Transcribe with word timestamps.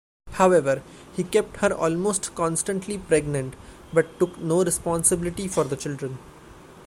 However, 0.31 0.81
he 1.15 1.23
kept 1.23 1.57
her 1.57 1.71
almost 1.71 2.33
constantly 2.33 2.97
pregnant, 2.97 3.53
but 3.93 4.17
took 4.17 4.39
no 4.39 4.63
responsibility 4.63 5.47
for 5.47 5.63
the 5.63 5.77
children. 5.77 6.17